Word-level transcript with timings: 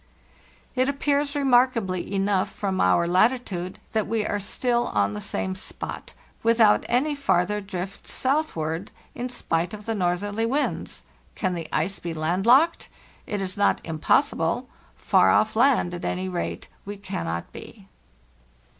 "Tt 0.75 0.89
appears, 0.89 1.35
remarkably 1.35 2.11
enough, 2.11 2.51
from 2.51 2.81
our 2.81 3.07
latitude 3.07 3.77
that 3.91 4.07
we 4.07 4.25
are 4.25 4.39
still 4.39 4.87
on 4.87 5.13
the 5.13 5.21
same 5.21 5.53
spot, 5.53 6.15
without 6.41 6.83
any 6.89 7.13
farther 7.13 7.61
drifts 7.61 8.11
southward, 8.11 8.89
in 9.13 9.29
spite 9.29 9.75
of 9.75 9.85
the 9.85 9.93
northerly 9.93 10.47
winds. 10.47 11.03
Can 11.35 11.53
the 11.53 11.67
ice 11.71 11.99
be 11.99 12.15
landlocked? 12.15 12.89
It 13.27 13.43
is 13.43 13.59
not 13.59 13.79
impossible; 13.83 14.67
far 14.95 15.29
off 15.29 15.55
land, 15.55 15.93
at 15.93 16.03
any 16.03 16.27
rate, 16.27 16.67
we 16.83 16.97
cannot 16.97 17.51
be. 17.51 17.87